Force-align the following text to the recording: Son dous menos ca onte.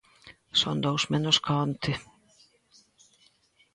Son 0.61 0.77
dous 0.85 1.03
menos 1.13 1.37
ca 1.43 1.53
onte. 1.65 1.91